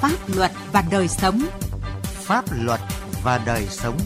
[0.00, 1.40] Pháp luật và đời sống.
[2.02, 2.80] Pháp luật
[3.24, 3.98] và đời sống.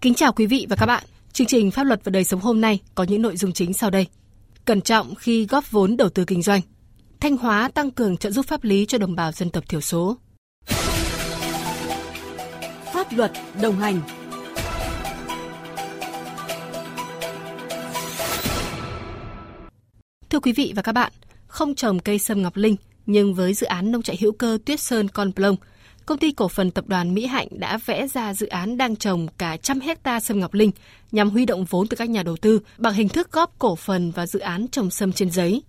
[0.00, 1.04] Kính chào quý vị và các bạn.
[1.32, 3.90] Chương trình Pháp luật và đời sống hôm nay có những nội dung chính sau
[3.90, 4.06] đây.
[4.64, 6.60] Cẩn trọng khi góp vốn đầu tư kinh doanh.
[7.20, 10.16] Thanh Hóa tăng cường trợ giúp pháp lý cho đồng bào dân tộc thiểu số.
[12.92, 13.32] Pháp luật
[13.62, 14.00] đồng hành
[20.40, 21.12] Thưa quý vị và các bạn,
[21.46, 22.76] không trồng cây sâm ngọc linh,
[23.06, 25.56] nhưng với dự án nông trại hữu cơ Tuyết Sơn Con Plong,
[26.06, 29.28] công ty cổ phần tập đoàn Mỹ Hạnh đã vẽ ra dự án đang trồng
[29.38, 30.70] cả trăm hecta sâm ngọc linh
[31.12, 34.10] nhằm huy động vốn từ các nhà đầu tư bằng hình thức góp cổ phần
[34.10, 35.62] vào dự án trồng sâm trên giấy.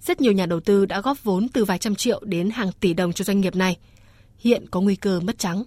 [0.00, 2.94] Rất nhiều nhà đầu tư đã góp vốn từ vài trăm triệu đến hàng tỷ
[2.94, 3.76] đồng cho doanh nghiệp này.
[4.38, 5.62] Hiện có nguy cơ mất trắng.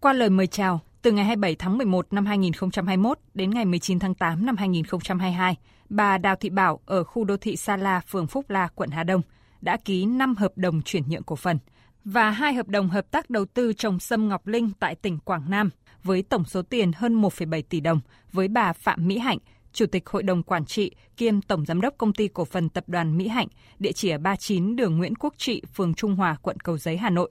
[0.00, 4.14] Qua lời mời chào, từ ngày 27 tháng 11 năm 2021 đến ngày 19 tháng
[4.14, 5.56] 8 năm 2022,
[5.88, 9.04] bà Đào Thị Bảo ở khu đô thị Sa La, phường Phúc La, quận Hà
[9.04, 9.22] Đông
[9.60, 11.58] đã ký 5 hợp đồng chuyển nhượng cổ phần
[12.04, 15.50] và hai hợp đồng hợp tác đầu tư trồng sâm Ngọc Linh tại tỉnh Quảng
[15.50, 15.70] Nam
[16.02, 18.00] với tổng số tiền hơn 1,7 tỷ đồng
[18.32, 19.38] với bà Phạm Mỹ Hạnh,
[19.72, 22.84] Chủ tịch Hội đồng Quản trị kiêm Tổng Giám đốc Công ty Cổ phần Tập
[22.86, 26.60] đoàn Mỹ Hạnh, địa chỉ ở 39 đường Nguyễn Quốc Trị, phường Trung Hòa, quận
[26.60, 27.30] Cầu Giấy, Hà Nội.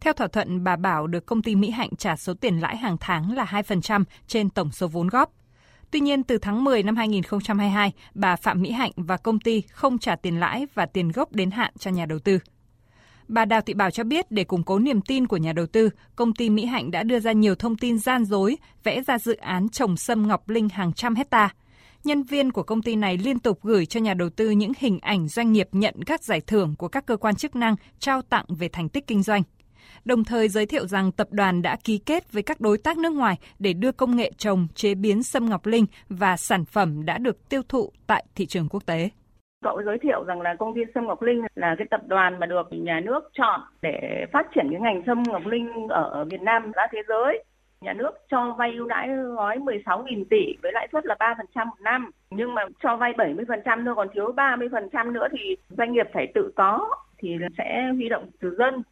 [0.00, 2.96] Theo thỏa thuận, bà Bảo được công ty Mỹ Hạnh trả số tiền lãi hàng
[3.00, 5.32] tháng là 2% trên tổng số vốn góp.
[5.90, 9.98] Tuy nhiên, từ tháng 10 năm 2022, bà Phạm Mỹ Hạnh và công ty không
[9.98, 12.38] trả tiền lãi và tiền gốc đến hạn cho nhà đầu tư.
[13.28, 15.90] Bà Đào Thị Bảo cho biết để củng cố niềm tin của nhà đầu tư,
[16.16, 19.36] công ty Mỹ Hạnh đã đưa ra nhiều thông tin gian dối, vẽ ra dự
[19.36, 21.54] án trồng sâm ngọc linh hàng trăm hecta.
[22.04, 24.98] Nhân viên của công ty này liên tục gửi cho nhà đầu tư những hình
[24.98, 28.44] ảnh doanh nghiệp nhận các giải thưởng của các cơ quan chức năng trao tặng
[28.48, 29.42] về thành tích kinh doanh
[30.04, 33.12] đồng thời giới thiệu rằng tập đoàn đã ký kết với các đối tác nước
[33.12, 37.18] ngoài để đưa công nghệ trồng, chế biến sâm ngọc linh và sản phẩm đã
[37.18, 39.10] được tiêu thụ tại thị trường quốc tế.
[39.62, 42.46] Cậu giới thiệu rằng là công ty Sâm Ngọc Linh là cái tập đoàn mà
[42.46, 46.72] được nhà nước chọn để phát triển cái ngành sâm ngọc linh ở Việt Nam
[46.72, 47.44] ra thế giới.
[47.80, 51.80] Nhà nước cho vay ưu đãi gói 16.000 tỷ với lãi suất là 3% một
[51.80, 52.10] năm.
[52.30, 56.52] Nhưng mà cho vay 70% thôi còn thiếu 30% nữa thì doanh nghiệp phải tự
[56.56, 56.88] có
[57.18, 58.82] thì sẽ huy động từ dân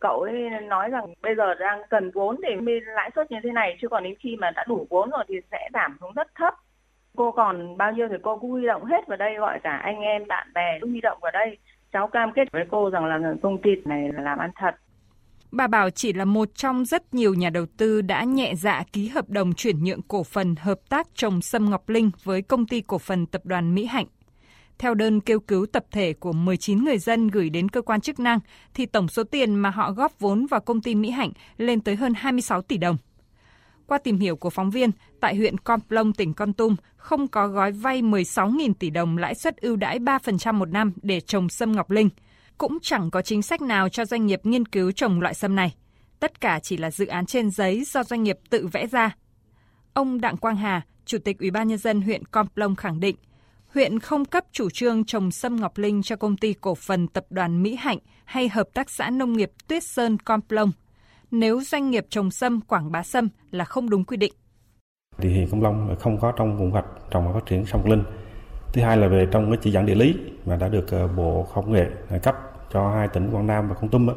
[0.00, 3.50] cậu ấy nói rằng bây giờ đang cần vốn để mới lãi suất như thế
[3.52, 6.34] này, chứ còn đến khi mà đã đủ vốn rồi thì sẽ giảm xuống rất
[6.34, 6.54] thấp.
[7.16, 10.00] Cô còn bao nhiêu thì cô cũng huy động hết vào đây, gọi cả anh
[10.00, 11.58] em, bạn bè cũng huy động vào đây.
[11.92, 14.74] Cháu cam kết với cô rằng là công ty này là làm ăn thật.
[15.52, 19.08] Bà Bảo chỉ là một trong rất nhiều nhà đầu tư đã nhẹ dạ ký
[19.08, 22.80] hợp đồng chuyển nhượng cổ phần hợp tác trồng sâm Ngọc Linh với công ty
[22.80, 24.06] cổ phần tập đoàn Mỹ Hạnh.
[24.80, 28.20] Theo đơn kêu cứu tập thể của 19 người dân gửi đến cơ quan chức
[28.20, 28.38] năng,
[28.74, 31.96] thì tổng số tiền mà họ góp vốn vào công ty Mỹ Hạnh lên tới
[31.96, 32.96] hơn 26 tỷ đồng.
[33.86, 37.48] Qua tìm hiểu của phóng viên, tại huyện Con Plong, tỉnh Con Tum, không có
[37.48, 41.72] gói vay 16.000 tỷ đồng lãi suất ưu đãi 3% một năm để trồng sâm
[41.72, 42.08] ngọc linh.
[42.58, 45.74] Cũng chẳng có chính sách nào cho doanh nghiệp nghiên cứu trồng loại sâm này.
[46.20, 49.16] Tất cả chỉ là dự án trên giấy do doanh nghiệp tự vẽ ra.
[49.94, 53.16] Ông Đặng Quang Hà, Chủ tịch Ủy ban nhân dân huyện Con Plong khẳng định,
[53.74, 57.24] huyện không cấp chủ trương trồng sâm ngọc linh cho công ty cổ phần tập
[57.30, 60.72] đoàn Mỹ Hạnh hay hợp tác xã nông nghiệp Tuyết Sơn Complong
[61.30, 64.32] nếu doanh nghiệp trồng sâm, quảng bá sâm là không đúng quy định.
[65.18, 67.90] Thì huyện Công Long không có trong vùng hoạch trồng và phát triển sâm ngọc
[67.90, 68.04] linh.
[68.72, 70.14] Thứ hai là về trong cái chỉ dẫn địa lý
[70.46, 72.36] mà đã được ờ, Bộ Khoa học nghệ ờ, cấp
[72.72, 74.08] cho hai tỉnh Quảng Nam và Con Tum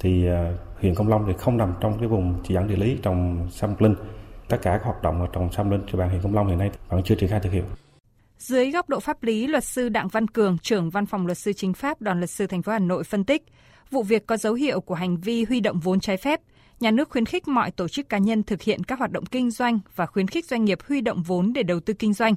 [0.00, 2.98] thì ờ, huyện Công Long thì không nằm trong cái vùng chỉ dẫn địa lý
[3.02, 3.94] trồng sâm ngọc linh.
[4.48, 6.70] Tất cả các hoạt động trồng sâm linh trên bàn huyện Công Long hiện nay
[6.88, 7.64] vẫn chưa triển khai thực hiện.
[8.42, 11.52] Dưới góc độ pháp lý, luật sư Đặng Văn Cường, trưởng Văn phòng Luật sư
[11.52, 13.42] Chính pháp Đoàn luật sư thành phố Hà Nội phân tích,
[13.90, 16.40] vụ việc có dấu hiệu của hành vi huy động vốn trái phép.
[16.80, 19.50] Nhà nước khuyến khích mọi tổ chức cá nhân thực hiện các hoạt động kinh
[19.50, 22.34] doanh và khuyến khích doanh nghiệp huy động vốn để đầu tư kinh doanh.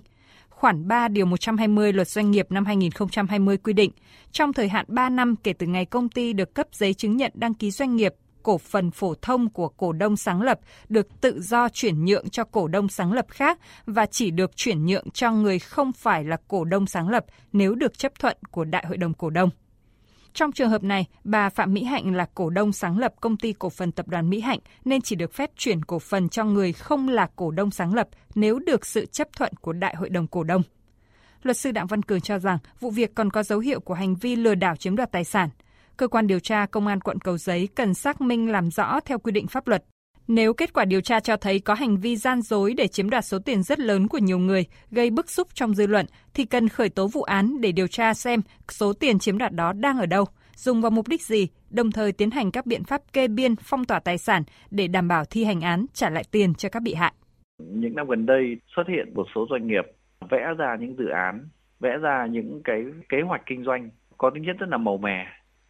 [0.50, 3.92] Khoản 3 điều 120 Luật Doanh nghiệp năm 2020 quy định,
[4.32, 7.32] trong thời hạn 3 năm kể từ ngày công ty được cấp giấy chứng nhận
[7.36, 8.14] đăng ký doanh nghiệp
[8.45, 12.44] cổ phần phổ thông của cổ đông sáng lập được tự do chuyển nhượng cho
[12.44, 16.38] cổ đông sáng lập khác và chỉ được chuyển nhượng cho người không phải là
[16.47, 19.50] cổ đông sáng lập nếu được chấp thuận của Đại hội đồng cổ đông.
[20.33, 23.53] Trong trường hợp này, bà Phạm Mỹ Hạnh là cổ đông sáng lập công ty
[23.53, 26.74] cổ phần tập đoàn Mỹ Hạnh nên chỉ được phép chuyển cổ phần cho người
[26.74, 30.27] không là cổ đông sáng lập nếu được sự chấp thuận của Đại hội đồng
[30.27, 30.62] cổ đông.
[31.44, 34.15] Luật sư Đặng Văn Cường cho rằng vụ việc còn có dấu hiệu của hành
[34.15, 35.50] vi lừa đảo chiếm đoạt tài sản–
[35.97, 39.19] cơ quan điều tra công an quận Cầu Giấy cần xác minh làm rõ theo
[39.19, 39.83] quy định pháp luật.
[40.27, 43.25] Nếu kết quả điều tra cho thấy có hành vi gian dối để chiếm đoạt
[43.25, 46.69] số tiền rất lớn của nhiều người, gây bức xúc trong dư luận, thì cần
[46.69, 50.06] khởi tố vụ án để điều tra xem số tiền chiếm đoạt đó đang ở
[50.06, 50.25] đâu,
[50.56, 53.86] dùng vào mục đích gì, đồng thời tiến hành các biện pháp kê biên, phong
[53.86, 56.94] tỏa tài sản để đảm bảo thi hành án trả lại tiền cho các bị
[56.94, 57.13] hại.
[57.57, 59.83] Những năm gần đây xuất hiện một số doanh nghiệp
[60.30, 61.50] vẽ ra những dự án
[61.80, 65.25] vẽ ra những cái kế hoạch kinh doanh có tính chất rất là màu mè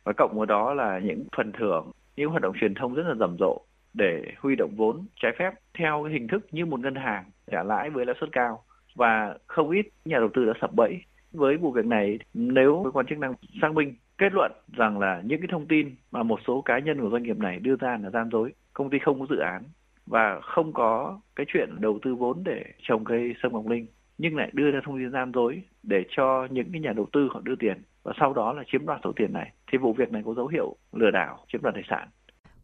[0.06, 3.16] và cộng với đó là những phần thưởng, những hoạt động truyền thông rất là
[3.16, 3.62] rầm rộ
[3.94, 7.64] để huy động vốn trái phép theo cái hình thức như một ngân hàng trả
[7.64, 8.64] lãi với lãi suất cao.
[8.96, 12.20] Và không ít nhà đầu tư đã sập bẫy với vụ việc này.
[12.34, 15.96] Nếu cơ quan chức năng xác minh kết luận rằng là những cái thông tin
[16.12, 18.90] mà một số cá nhân của doanh nghiệp này đưa ra là gian dối công
[18.90, 19.64] ty không có dự án
[20.06, 23.86] và không có cái chuyện đầu tư vốn để trồng cây sâm ngọc linh
[24.18, 27.28] nhưng lại đưa ra thông tin gian dối để cho những cái nhà đầu tư
[27.32, 30.12] họ đưa tiền và sau đó là chiếm đoạt số tiền này thì vụ việc
[30.12, 32.08] này có dấu hiệu lừa đảo chiếm đoạt tài sản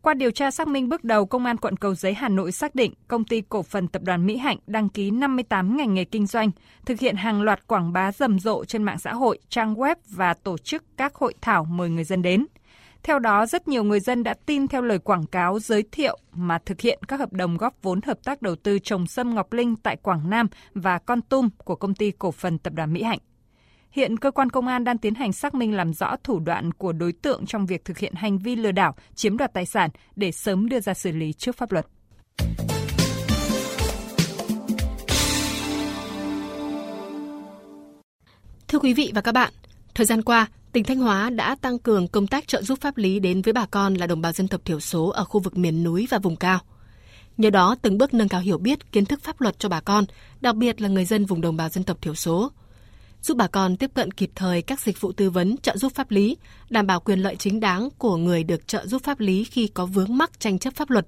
[0.02, 2.76] qua điều tra xác minh bước đầu, Công an quận Cầu Giấy Hà Nội xác
[2.76, 6.26] định công ty cổ phần tập đoàn Mỹ Hạnh đăng ký 58 ngành nghề kinh
[6.26, 6.52] doanh,
[6.86, 10.34] thực hiện hàng loạt quảng bá rầm rộ trên mạng xã hội, trang web và
[10.34, 12.46] tổ chức các hội thảo mời người dân đến.
[13.04, 16.58] Theo đó, rất nhiều người dân đã tin theo lời quảng cáo giới thiệu mà
[16.66, 19.76] thực hiện các hợp đồng góp vốn hợp tác đầu tư trồng sâm Ngọc Linh
[19.76, 23.20] tại Quảng Nam và Con Tum của công ty cổ phần tập đoàn Mỹ Hạnh.
[23.92, 26.92] Hiện cơ quan công an đang tiến hành xác minh làm rõ thủ đoạn của
[26.94, 30.32] đối tượng trong việc thực hiện hành vi lừa đảo, chiếm đoạt tài sản để
[30.32, 31.88] sớm đưa ra xử lý trước pháp luật.
[38.68, 39.54] Thưa quý vị và các bạn,
[39.96, 43.20] thời gian qua, tỉnh Thanh Hóa đã tăng cường công tác trợ giúp pháp lý
[43.20, 45.84] đến với bà con là đồng bào dân tộc thiểu số ở khu vực miền
[45.84, 46.60] núi và vùng cao.
[47.38, 50.06] Nhờ đó, từng bước nâng cao hiểu biết, kiến thức pháp luật cho bà con,
[50.42, 52.52] đặc biệt là người dân vùng đồng bào dân tộc thiểu số,
[53.22, 56.12] giúp bà con tiếp cận kịp thời các dịch vụ tư vấn trợ giúp pháp
[56.12, 56.38] lý,
[56.70, 59.86] đảm bảo quyền lợi chính đáng của người được trợ giúp pháp lý khi có
[59.86, 61.08] vướng mắc tranh chấp pháp luật.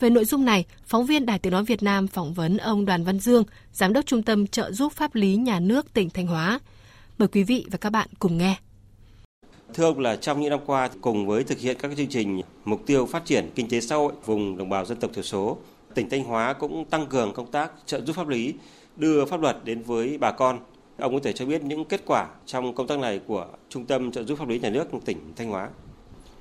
[0.00, 3.04] Về nội dung này, phóng viên Đài Tiếng Nói Việt Nam phỏng vấn ông Đoàn
[3.04, 6.60] Văn Dương, Giám đốc Trung tâm Trợ giúp Pháp lý Nhà nước tỉnh Thanh Hóa.
[7.18, 8.56] Mời quý vị và các bạn cùng nghe.
[9.74, 12.82] Thưa ông là trong những năm qua, cùng với thực hiện các chương trình mục
[12.86, 15.58] tiêu phát triển kinh tế xã hội vùng đồng bào dân tộc thiểu số,
[15.94, 18.54] tỉnh Thanh Hóa cũng tăng cường công tác trợ giúp pháp lý,
[18.96, 20.58] đưa pháp luật đến với bà con
[20.98, 24.12] Ông có thể cho biết những kết quả trong công tác này của Trung tâm
[24.12, 25.68] trợ giúp pháp lý nhà nước tỉnh Thanh Hóa.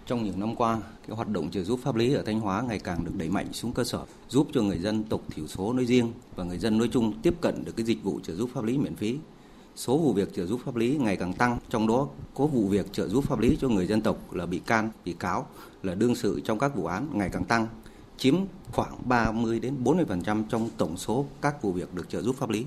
[0.05, 0.77] Trong những năm qua,
[1.07, 3.53] cái hoạt động trợ giúp pháp lý ở Thanh Hóa ngày càng được đẩy mạnh
[3.53, 3.99] xuống cơ sở,
[4.29, 7.33] giúp cho người dân tộc thiểu số nói riêng và người dân nói chung tiếp
[7.41, 9.17] cận được cái dịch vụ trợ giúp pháp lý miễn phí.
[9.75, 12.93] Số vụ việc trợ giúp pháp lý ngày càng tăng, trong đó có vụ việc
[12.93, 15.47] trợ giúp pháp lý cho người dân tộc là bị can, bị cáo
[15.83, 17.67] là đương sự trong các vụ án ngày càng tăng,
[18.17, 18.35] chiếm
[18.71, 22.65] khoảng 30 đến 40% trong tổng số các vụ việc được trợ giúp pháp lý.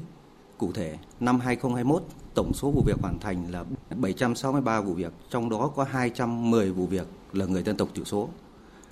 [0.60, 2.02] Cụ thể, năm 2021,
[2.34, 3.64] tổng số vụ việc hoàn thành là
[3.96, 8.28] 763 vụ việc, trong đó có 210 vụ việc là người dân tộc thiểu số.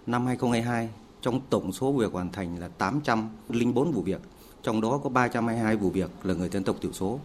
[0.06, 0.88] Năm 2022,
[1.20, 4.20] trong tổng số vụ việc hoàn thành là 804 vụ việc,
[4.62, 7.18] trong đó có 322 vụ việc là người dân tộc thiểu số.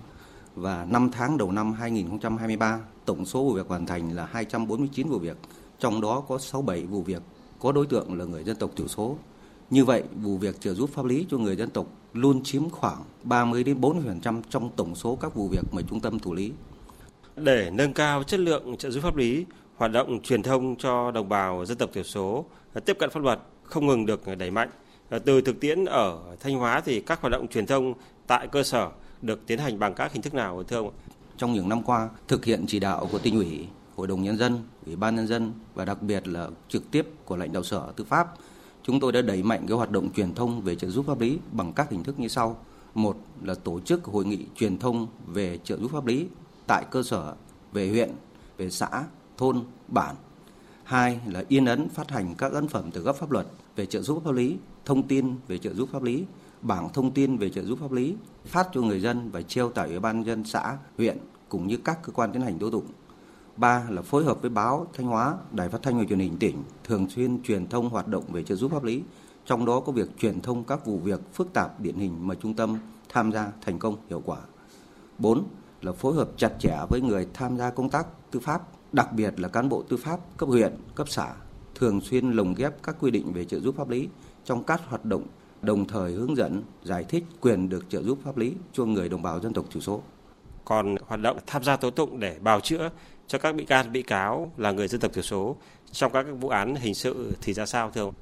[0.55, 5.19] Và 5 tháng đầu năm 2023, tổng số vụ việc hoàn thành là 249 vụ
[5.19, 5.37] việc,
[5.79, 7.21] trong đó có 67 vụ việc
[7.59, 9.15] có đối tượng là người dân tộc thiểu số.
[9.69, 13.03] Như vậy, vụ việc trợ giúp pháp lý cho người dân tộc luôn chiếm khoảng
[13.23, 16.51] 30 đến 40% trong tổng số các vụ việc mà trung tâm thủ lý.
[17.35, 19.45] Để nâng cao chất lượng trợ giúp pháp lý,
[19.75, 22.45] hoạt động truyền thông cho đồng bào dân tộc thiểu số
[22.85, 24.69] tiếp cận pháp luật không ngừng được đẩy mạnh.
[25.25, 27.93] Từ thực tiễn ở Thanh Hóa thì các hoạt động truyền thông
[28.27, 28.89] tại cơ sở
[29.21, 30.91] được tiến hành bằng các hình thức nào thưa ông?
[31.37, 34.63] Trong những năm qua, thực hiện chỉ đạo của tỉnh ủy, Hội đồng Nhân dân,
[34.85, 38.03] Ủy ban Nhân dân và đặc biệt là trực tiếp của lãnh đạo sở tư
[38.03, 38.33] pháp
[38.83, 41.39] chúng tôi đã đẩy mạnh cái hoạt động truyền thông về trợ giúp pháp lý
[41.51, 42.57] bằng các hình thức như sau.
[42.93, 46.27] Một là tổ chức hội nghị truyền thông về trợ giúp pháp lý
[46.67, 47.35] tại cơ sở,
[47.71, 48.11] về huyện,
[48.57, 49.03] về xã,
[49.37, 50.15] thôn, bản.
[50.83, 54.01] Hai là in ấn phát hành các ấn phẩm từ gấp pháp luật về trợ
[54.01, 56.25] giúp pháp lý, thông tin về trợ giúp pháp lý,
[56.61, 59.89] bảng thông tin về trợ giúp pháp lý, phát cho người dân và treo tại
[59.89, 61.17] Ủy ban dân xã, huyện
[61.49, 62.85] cũng như các cơ quan tiến hành tố tụng
[63.57, 66.63] Ba là phối hợp với báo Thanh Hóa, Đài Phát thanh và Truyền hình tỉnh
[66.83, 69.03] thường xuyên truyền thông hoạt động về trợ giúp pháp lý,
[69.45, 72.53] trong đó có việc truyền thông các vụ việc phức tạp điển hình mà trung
[72.53, 72.77] tâm
[73.09, 74.37] tham gia thành công hiệu quả.
[75.17, 75.43] Bốn
[75.81, 78.61] là phối hợp chặt chẽ với người tham gia công tác tư pháp,
[78.93, 81.33] đặc biệt là cán bộ tư pháp cấp huyện, cấp xã,
[81.75, 84.07] thường xuyên lồng ghép các quy định về trợ giúp pháp lý
[84.45, 85.23] trong các hoạt động,
[85.61, 89.21] đồng thời hướng dẫn, giải thích quyền được trợ giúp pháp lý cho người đồng
[89.21, 90.01] bào dân tộc thiểu số.
[90.65, 92.89] Còn hoạt động tham gia tố tụng để bào chữa
[93.27, 95.55] cho các bị can bị cáo là người dân tộc thiểu số
[95.91, 98.13] trong các vụ án hình sự thì ra sao thưa ông?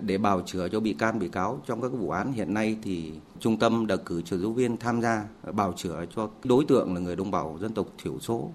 [0.00, 3.12] Để bào chữa cho bị can bị cáo trong các vụ án hiện nay thì
[3.40, 7.00] trung tâm đã cử trợ giúp viên tham gia bào chữa cho đối tượng là
[7.00, 8.50] người đồng bào dân tộc thiểu số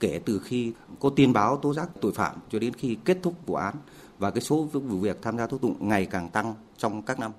[0.00, 3.34] kể từ khi có tin báo tố giác tội phạm cho đến khi kết thúc
[3.46, 3.74] vụ án
[4.18, 7.32] và cái số vụ việc tham gia tố tụng ngày càng tăng trong các năm.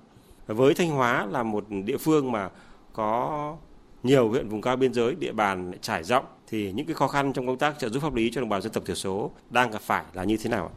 [0.46, 2.50] Với Thanh Hóa là một địa phương mà
[2.92, 3.56] có
[4.02, 7.32] nhiều huyện vùng cao biên giới, địa bàn trải rộng thì những cái khó khăn
[7.32, 9.70] trong công tác trợ giúp pháp lý cho đồng bào dân tộc thiểu số đang
[9.70, 10.70] gặp phải là như thế nào?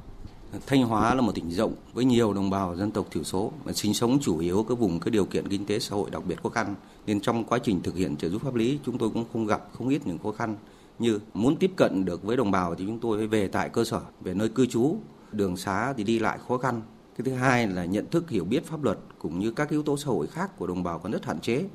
[0.68, 3.74] Thanh Hóa là một tỉnh rộng với nhiều đồng bào dân tộc thiểu số và
[3.74, 6.44] sinh sống chủ yếu các vùng các điều kiện kinh tế xã hội đặc biệt
[6.44, 6.76] khó khăn.
[7.06, 9.62] Nên trong quá trình thực hiện trợ giúp pháp lý chúng tôi cũng không gặp
[9.72, 10.56] không ít những khó khăn
[11.00, 13.84] như muốn tiếp cận được với đồng bào thì chúng tôi phải về tại cơ
[13.84, 14.96] sở về nơi cư trú
[15.32, 16.82] đường xá thì đi lại khó khăn.
[17.18, 19.98] Cái thứ hai là nhận thức hiểu biết pháp luật cũng như các yếu tố
[19.98, 21.66] xã hội khác của đồng bào còn rất hạn chế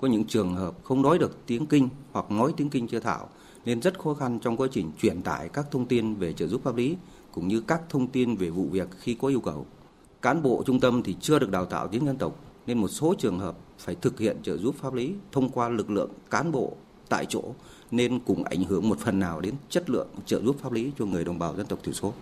[0.00, 3.28] có những trường hợp không nói được tiếng kinh hoặc nói tiếng kinh chưa thạo
[3.64, 6.60] nên rất khó khăn trong quá trình truyền tải các thông tin về trợ giúp
[6.64, 6.96] pháp lý
[7.32, 9.66] cũng như các thông tin về vụ việc khi có yêu cầu.
[10.22, 13.14] Cán bộ trung tâm thì chưa được đào tạo tiếng dân tộc nên một số
[13.18, 16.72] trường hợp phải thực hiện trợ giúp pháp lý thông qua lực lượng cán bộ
[17.08, 17.42] tại chỗ
[17.90, 21.04] nên cũng ảnh hưởng một phần nào đến chất lượng trợ giúp pháp lý cho
[21.04, 22.12] người đồng bào dân tộc thiểu số.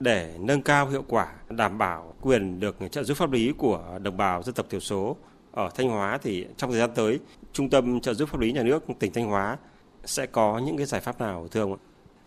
[0.00, 4.16] Để nâng cao hiệu quả, đảm bảo quyền được trợ giúp pháp lý của đồng
[4.16, 5.16] bào dân tộc thiểu số
[5.52, 7.20] ở Thanh Hóa thì trong thời gian tới,
[7.52, 9.58] Trung tâm trợ giúp pháp lý nhà nước tỉnh Thanh Hóa
[10.04, 11.78] sẽ có những cái giải pháp nào thưa ông ạ?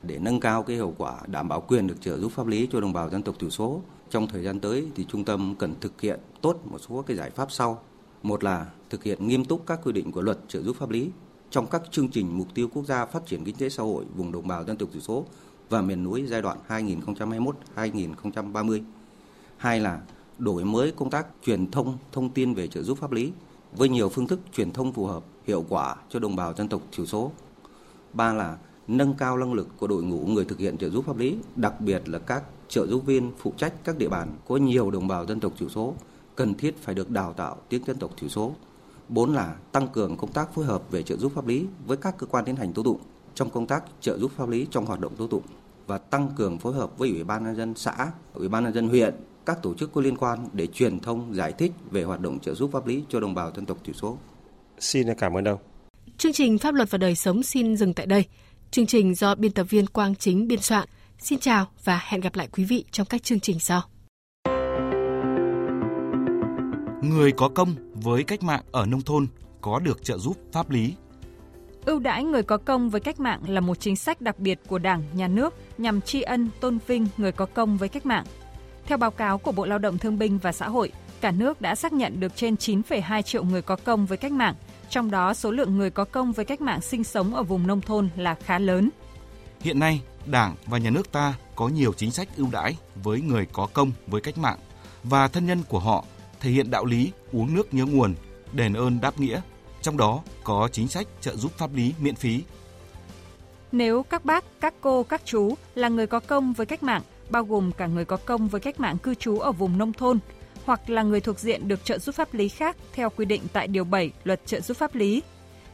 [0.03, 2.81] Để nâng cao cái hiệu quả đảm bảo quyền được trợ giúp pháp lý cho
[2.81, 6.01] đồng bào dân tộc thiểu số trong thời gian tới thì trung tâm cần thực
[6.01, 7.81] hiện tốt một số cái giải pháp sau.
[8.23, 11.09] Một là thực hiện nghiêm túc các quy định của luật trợ giúp pháp lý
[11.49, 14.31] trong các chương trình mục tiêu quốc gia phát triển kinh tế xã hội vùng
[14.31, 15.25] đồng bào dân tộc thiểu số
[15.69, 16.57] và miền núi giai đoạn
[17.75, 18.81] 2021-2030.
[19.57, 20.01] Hai là
[20.37, 23.31] đổi mới công tác truyền thông thông tin về trợ giúp pháp lý
[23.77, 26.81] với nhiều phương thức truyền thông phù hợp, hiệu quả cho đồng bào dân tộc
[26.91, 27.31] thiểu số.
[28.13, 31.17] Ba là nâng cao năng lực của đội ngũ người thực hiện trợ giúp pháp
[31.17, 34.91] lý, đặc biệt là các trợ giúp viên phụ trách các địa bàn có nhiều
[34.91, 35.93] đồng bào dân tộc thiểu số
[36.35, 38.51] cần thiết phải được đào tạo tiếng dân tộc thiểu số.
[39.09, 42.17] Bốn là tăng cường công tác phối hợp về trợ giúp pháp lý với các
[42.17, 42.99] cơ quan tiến hành tố tụng
[43.35, 45.43] trong công tác trợ giúp pháp lý trong hoạt động tố tụng
[45.87, 48.89] và tăng cường phối hợp với Ủy ban nhân dân xã, Ủy ban nhân dân
[48.89, 52.39] huyện, các tổ chức có liên quan để truyền thông giải thích về hoạt động
[52.39, 54.17] trợ giúp pháp lý cho đồng bào dân tộc thiểu số.
[54.79, 55.59] Xin cảm ơn ông.
[56.17, 58.25] Chương trình Pháp luật và đời sống xin dừng tại đây.
[58.71, 60.87] Chương trình do biên tập viên Quang Chính biên soạn.
[61.19, 63.81] Xin chào và hẹn gặp lại quý vị trong các chương trình sau.
[67.01, 69.27] Người có công với cách mạng ở nông thôn
[69.61, 70.93] có được trợ giúp pháp lý.
[71.85, 74.79] Ưu đãi người có công với cách mạng là một chính sách đặc biệt của
[74.79, 78.25] Đảng, Nhà nước nhằm tri ân, tôn vinh người có công với cách mạng.
[78.85, 81.75] Theo báo cáo của Bộ Lao động Thương binh và Xã hội, cả nước đã
[81.75, 84.55] xác nhận được trên 9,2 triệu người có công với cách mạng,
[84.89, 87.81] trong đó số lượng người có công với cách mạng sinh sống ở vùng nông
[87.81, 88.89] thôn là khá lớn.
[89.61, 93.47] Hiện nay, Đảng và Nhà nước ta có nhiều chính sách ưu đãi với người
[93.53, 94.57] có công với cách mạng
[95.03, 96.05] và thân nhân của họ
[96.39, 98.15] thể hiện đạo lý uống nước nhớ nguồn,
[98.51, 99.41] đền ơn đáp nghĩa,
[99.81, 102.43] trong đó có chính sách trợ giúp pháp lý miễn phí.
[103.71, 107.43] Nếu các bác, các cô, các chú là người có công với cách mạng, bao
[107.43, 110.19] gồm cả người có công với cách mạng cư trú ở vùng nông thôn,
[110.65, 113.67] hoặc là người thuộc diện được trợ giúp pháp lý khác theo quy định tại
[113.67, 115.23] Điều 7 Luật trợ giúp pháp lý.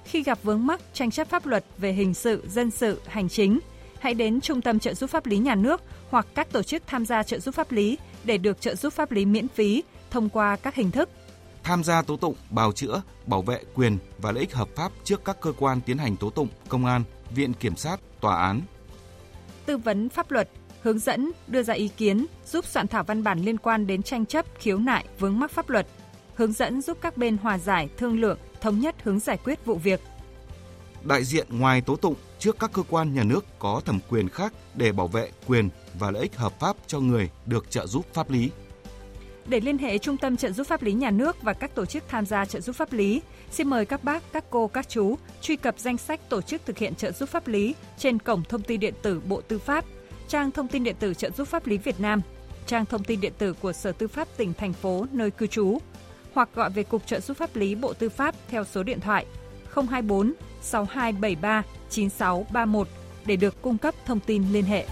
[0.06, 3.60] Khi gặp vướng mắc tranh chấp pháp luật về hình sự, dân sự, hành chính,
[4.00, 7.06] hãy đến Trung tâm trợ giúp pháp lý nhà nước hoặc các tổ chức tham
[7.06, 10.56] gia trợ giúp pháp lý để được trợ giúp pháp lý miễn phí thông qua
[10.56, 11.10] các hình thức
[11.70, 15.26] tham gia tố tụng, bào chữa, bảo vệ quyền và lợi ích hợp pháp trước
[15.26, 17.04] các cơ quan tiến hành tố tụng, công an,
[17.36, 18.62] viện kiểm sát, tòa án.
[19.66, 20.50] Tư vấn pháp luật,
[20.82, 24.26] hướng dẫn, đưa ra ý kiến, giúp soạn thảo văn bản liên quan đến tranh
[24.26, 25.88] chấp, khiếu nại, vướng mắc pháp luật,
[26.36, 29.76] hướng dẫn giúp các bên hòa giải, thương lượng, thống nhất hướng giải quyết vụ
[29.76, 30.00] việc.
[31.04, 34.54] Đại diện ngoài tố tụng trước các cơ quan nhà nước có thẩm quyền khác
[34.76, 35.70] để bảo vệ quyền
[36.00, 38.50] và lợi ích hợp pháp cho người được trợ giúp pháp lý.
[39.48, 42.04] Để liên hệ Trung tâm trợ giúp pháp lý nhà nước và các tổ chức
[42.08, 43.22] tham gia trợ giúp pháp lý,
[43.52, 46.78] xin mời các bác, các cô, các chú truy cập danh sách tổ chức thực
[46.78, 49.86] hiện trợ giúp pháp lý trên cổng thông tin điện tử Bộ Tư pháp,
[50.30, 52.22] trang thông tin điện tử trợ giúp pháp lý Việt Nam,
[52.66, 55.78] trang thông tin điện tử của Sở Tư pháp tỉnh thành phố nơi cư trú
[56.34, 59.26] hoặc gọi về Cục trợ giúp pháp lý Bộ Tư pháp theo số điện thoại
[59.74, 62.88] 024 6273 9631
[63.26, 64.86] để được cung cấp thông tin liên hệ.